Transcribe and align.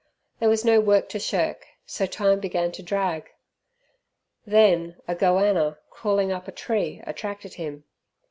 There 0.39 0.49
was 0.49 0.65
no 0.65 0.79
work 0.79 1.09
to 1.09 1.19
shirk, 1.19 1.63
so 1.85 2.07
time 2.07 2.39
began 2.39 2.71
to 2.71 2.81
drag. 2.81 3.29
Then 4.47 4.95
a 5.07 5.13
"goanner" 5.13 5.77
crawling 5.91 6.31
up 6.31 6.47
a 6.47 6.51
tree 6.51 7.03
attracted 7.05 7.53
him. 7.53 7.83